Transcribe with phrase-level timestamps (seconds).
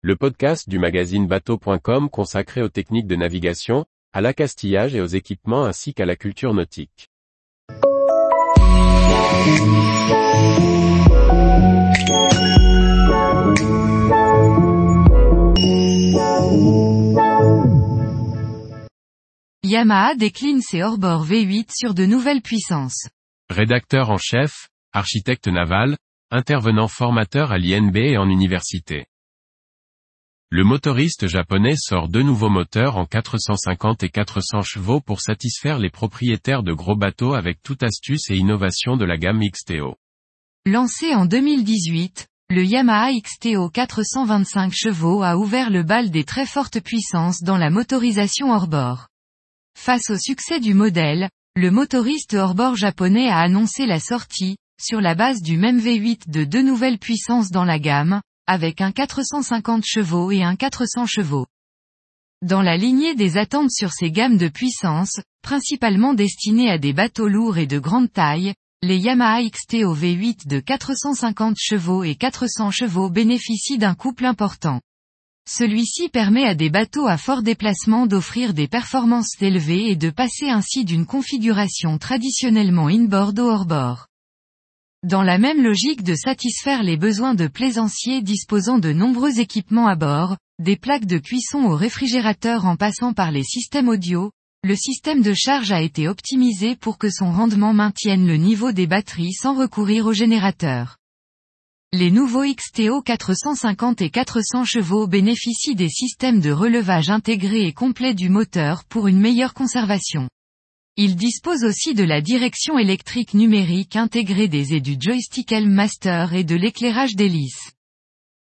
[0.00, 5.64] le podcast du magazine bateau.com consacré aux techniques de navigation, à l'accastillage et aux équipements
[5.64, 7.10] ainsi qu'à la culture nautique.
[19.64, 23.08] Yamaha décline ses hors-bord V8 sur de nouvelles puissances.
[23.50, 25.96] Rédacteur en chef, architecte naval,
[26.30, 29.07] intervenant formateur à l'INB et en université.
[30.50, 35.90] Le motoriste japonais sort deux nouveaux moteurs en 450 et 400 chevaux pour satisfaire les
[35.90, 39.96] propriétaires de gros bateaux avec toute astuce et innovation de la gamme XTO.
[40.64, 46.80] Lancé en 2018, le Yamaha XTO 425 chevaux a ouvert le bal des très fortes
[46.80, 49.08] puissances dans la motorisation hors-bord.
[49.76, 55.14] Face au succès du modèle, le motoriste hors-bord japonais a annoncé la sortie, sur la
[55.14, 60.32] base du même V8 de deux nouvelles puissances dans la gamme, avec un 450 chevaux
[60.32, 61.46] et un 400 chevaux.
[62.40, 67.28] Dans la lignée des attentes sur ces gammes de puissance, principalement destinées à des bateaux
[67.28, 73.10] lourds et de grande taille, les Yamaha XTO V8 de 450 chevaux et 400 chevaux
[73.10, 74.80] bénéficient d'un couple important.
[75.46, 80.48] Celui-ci permet à des bateaux à fort déplacement d'offrir des performances élevées et de passer
[80.48, 84.06] ainsi d'une configuration traditionnellement inboard au hors-bord.
[85.04, 89.94] Dans la même logique de satisfaire les besoins de plaisanciers disposant de nombreux équipements à
[89.94, 94.32] bord, des plaques de cuisson au réfrigérateur en passant par les systèmes audio,
[94.64, 98.88] le système de charge a été optimisé pour que son rendement maintienne le niveau des
[98.88, 100.96] batteries sans recourir au générateur.
[101.92, 108.14] Les nouveaux XTO 450 et 400 chevaux bénéficient des systèmes de relevage intégrés et complets
[108.14, 110.28] du moteur pour une meilleure conservation.
[111.00, 116.34] Il dispose aussi de la direction électrique numérique intégrée des et du joystick Helm Master
[116.34, 117.70] et de l'éclairage d'hélice.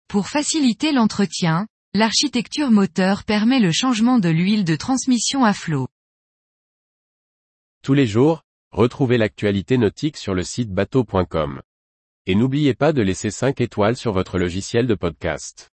[0.08, 5.90] Pour faciliter l'entretien, l'architecture moteur permet le changement de l'huile de transmission à flot.
[7.84, 11.62] Tous les jours, retrouvez l'actualité nautique sur le site bateau.com.
[12.26, 15.72] Et n'oubliez pas de laisser 5 étoiles sur votre logiciel de podcast.